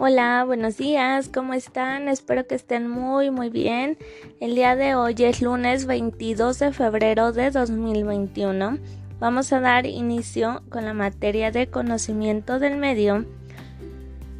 Hola, 0.00 0.42
buenos 0.44 0.76
días, 0.76 1.30
¿cómo 1.32 1.54
están? 1.54 2.08
Espero 2.08 2.48
que 2.48 2.56
estén 2.56 2.88
muy 2.88 3.30
muy 3.30 3.48
bien. 3.48 3.96
El 4.40 4.56
día 4.56 4.74
de 4.74 4.96
hoy 4.96 5.14
es 5.18 5.40
lunes 5.40 5.86
22 5.86 6.58
de 6.58 6.72
febrero 6.72 7.30
de 7.30 7.52
2021. 7.52 8.78
Vamos 9.20 9.52
a 9.52 9.60
dar 9.60 9.86
inicio 9.86 10.62
con 10.68 10.84
la 10.84 10.94
materia 10.94 11.52
de 11.52 11.68
conocimiento 11.68 12.58
del 12.58 12.76
medio 12.76 13.24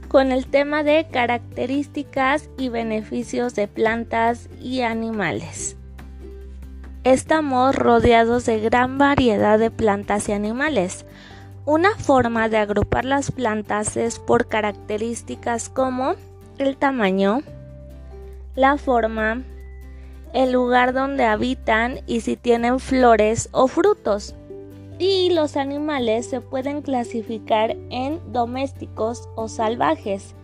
con 0.08 0.32
el 0.32 0.48
tema 0.48 0.82
de 0.82 1.06
características 1.08 2.50
y 2.58 2.68
beneficios 2.68 3.54
de 3.54 3.68
plantas 3.68 4.48
y 4.60 4.80
animales. 4.80 5.76
Estamos 7.04 7.76
rodeados 7.76 8.44
de 8.46 8.58
gran 8.58 8.98
variedad 8.98 9.58
de 9.60 9.70
plantas 9.70 10.28
y 10.28 10.32
animales. 10.32 11.06
Una 11.66 11.96
forma 11.96 12.50
de 12.50 12.58
agrupar 12.58 13.06
las 13.06 13.30
plantas 13.30 13.96
es 13.96 14.18
por 14.18 14.48
características 14.48 15.70
como 15.70 16.14
el 16.58 16.76
tamaño, 16.76 17.40
la 18.54 18.76
forma, 18.76 19.42
el 20.34 20.52
lugar 20.52 20.92
donde 20.92 21.24
habitan 21.24 22.00
y 22.06 22.20
si 22.20 22.36
tienen 22.36 22.80
flores 22.80 23.48
o 23.52 23.66
frutos. 23.66 24.34
Y 24.98 25.30
los 25.30 25.56
animales 25.56 26.28
se 26.28 26.42
pueden 26.42 26.82
clasificar 26.82 27.74
en 27.88 28.20
domésticos 28.30 29.26
o 29.34 29.48
salvajes, 29.48 30.34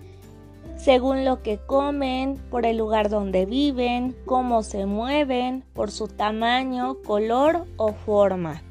según 0.78 1.26
lo 1.26 1.42
que 1.42 1.58
comen, 1.58 2.38
por 2.50 2.64
el 2.64 2.78
lugar 2.78 3.10
donde 3.10 3.44
viven, 3.44 4.16
cómo 4.24 4.62
se 4.62 4.86
mueven, 4.86 5.64
por 5.74 5.90
su 5.90 6.08
tamaño, 6.08 6.96
color 7.04 7.66
o 7.76 7.92
forma. 7.92 8.62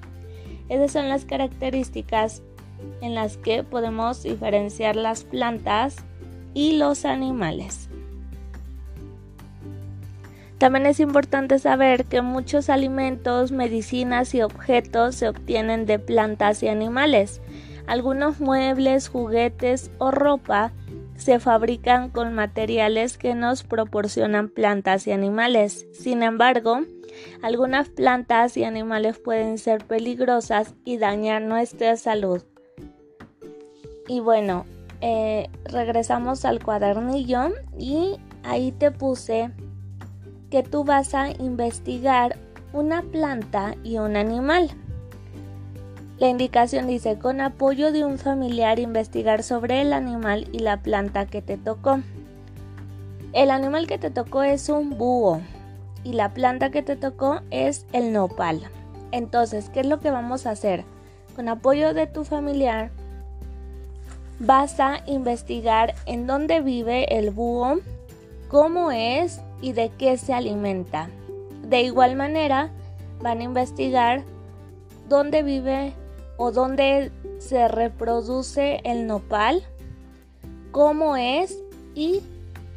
Esas 0.69 0.91
son 0.91 1.09
las 1.09 1.25
características 1.25 2.41
en 3.01 3.15
las 3.15 3.37
que 3.37 3.63
podemos 3.63 4.23
diferenciar 4.23 4.95
las 4.95 5.23
plantas 5.23 5.97
y 6.53 6.77
los 6.77 7.05
animales. 7.05 7.89
También 10.59 10.85
es 10.87 10.99
importante 10.99 11.57
saber 11.57 12.03
que 12.05 12.21
muchos 12.21 12.69
alimentos, 12.69 13.51
medicinas 13.51 14.35
y 14.35 14.41
objetos 14.41 15.15
se 15.15 15.29
obtienen 15.29 15.85
de 15.85 15.99
plantas 15.99 16.61
y 16.63 16.67
animales. 16.67 17.41
Algunos 17.87 18.41
muebles, 18.41 19.07
juguetes 19.07 19.89
o 19.99 20.11
ropa 20.11 20.73
se 21.15 21.39
fabrican 21.39 22.09
con 22.09 22.33
materiales 22.33 23.17
que 23.17 23.35
nos 23.35 23.63
proporcionan 23.63 24.49
plantas 24.49 25.07
y 25.07 25.11
animales. 25.11 25.87
Sin 25.93 26.23
embargo, 26.23 26.81
algunas 27.41 27.89
plantas 27.89 28.57
y 28.57 28.63
animales 28.63 29.17
pueden 29.17 29.57
ser 29.57 29.85
peligrosas 29.85 30.73
y 30.83 30.97
dañar 30.97 31.41
nuestra 31.41 31.95
salud. 31.95 32.43
Y 34.07 34.19
bueno, 34.19 34.65
eh, 35.01 35.49
regresamos 35.65 36.45
al 36.45 36.63
cuadernillo 36.63 37.53
y 37.77 38.17
ahí 38.43 38.71
te 38.71 38.91
puse 38.91 39.51
que 40.49 40.63
tú 40.63 40.83
vas 40.83 41.13
a 41.13 41.29
investigar 41.29 42.37
una 42.73 43.01
planta 43.03 43.75
y 43.83 43.97
un 43.97 44.15
animal. 44.15 44.69
La 46.17 46.27
indicación 46.27 46.87
dice, 46.87 47.17
con 47.17 47.39
apoyo 47.39 47.93
de 47.93 48.03
un 48.03 48.17
familiar, 48.17 48.79
investigar 48.79 49.41
sobre 49.41 49.81
el 49.81 49.93
animal 49.93 50.49
y 50.51 50.59
la 50.59 50.81
planta 50.81 51.25
que 51.25 51.41
te 51.41 51.55
tocó. 51.55 51.99
El 53.31 53.51
animal 53.51 53.87
que 53.87 53.97
te 53.97 54.09
tocó 54.09 54.43
es 54.43 54.67
un 54.67 54.97
búho 54.97 55.39
y 56.03 56.13
la 56.13 56.33
planta 56.33 56.71
que 56.71 56.81
te 56.81 56.95
tocó 56.95 57.41
es 57.51 57.85
el 57.93 58.13
nopal. 58.13 58.61
Entonces, 59.11 59.69
¿qué 59.69 59.81
es 59.81 59.85
lo 59.85 59.99
que 59.99 60.11
vamos 60.11 60.45
a 60.45 60.51
hacer? 60.51 60.85
Con 61.35 61.49
apoyo 61.49 61.93
de 61.93 62.07
tu 62.07 62.23
familiar, 62.23 62.91
vas 64.39 64.79
a 64.79 65.01
investigar 65.05 65.95
en 66.05 66.27
dónde 66.27 66.61
vive 66.61 67.17
el 67.17 67.31
búho, 67.31 67.79
cómo 68.47 68.91
es 68.91 69.41
y 69.61 69.73
de 69.73 69.89
qué 69.97 70.17
se 70.17 70.33
alimenta. 70.33 71.09
De 71.63 71.81
igual 71.81 72.15
manera, 72.15 72.69
van 73.21 73.39
a 73.39 73.43
investigar 73.43 74.23
dónde 75.07 75.43
vive 75.43 75.93
o 76.37 76.51
dónde 76.51 77.11
se 77.39 77.67
reproduce 77.67 78.79
el 78.83 79.07
nopal, 79.07 79.63
cómo 80.71 81.17
es 81.17 81.57
y 81.95 82.21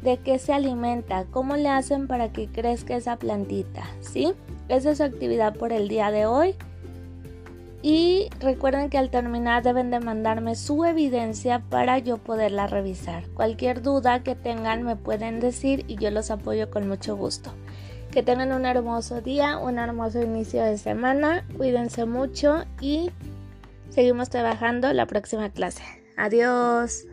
de 0.03 0.17
qué 0.17 0.39
se 0.39 0.53
alimenta, 0.53 1.25
cómo 1.31 1.55
le 1.55 1.69
hacen 1.69 2.07
para 2.07 2.31
que 2.31 2.47
crezca 2.47 2.95
esa 2.95 3.17
plantita, 3.17 3.83
¿sí? 4.01 4.33
Esa 4.69 4.91
es 4.91 4.97
su 4.97 5.03
actividad 5.03 5.55
por 5.55 5.71
el 5.73 5.87
día 5.87 6.11
de 6.11 6.25
hoy. 6.25 6.55
Y 7.81 8.29
recuerden 8.39 8.89
que 8.89 8.97
al 8.97 9.09
terminar 9.09 9.61
deben 9.61 9.91
de 9.91 9.99
mandarme 9.99 10.55
su 10.55 10.85
evidencia 10.85 11.59
para 11.69 11.99
yo 11.99 12.17
poderla 12.17 12.67
revisar. 12.67 13.27
Cualquier 13.33 13.81
duda 13.81 14.23
que 14.23 14.35
tengan 14.35 14.83
me 14.83 14.95
pueden 14.95 15.41
decir 15.41 15.83
y 15.87 15.95
yo 15.95 16.09
los 16.11 16.31
apoyo 16.31 16.69
con 16.69 16.87
mucho 16.87 17.17
gusto. 17.17 17.51
Que 18.11 18.23
tengan 18.23 18.53
un 18.53 18.65
hermoso 18.65 19.19
día, 19.19 19.57
un 19.57 19.79
hermoso 19.79 20.21
inicio 20.21 20.63
de 20.63 20.77
semana. 20.77 21.45
Cuídense 21.57 22.05
mucho 22.05 22.63
y 22.79 23.09
Seguimos 23.93 24.31
trabajando 24.31 24.91
la 24.91 25.05
próxima 25.05 25.51
clase. 25.51 25.83
Adiós. 26.17 27.05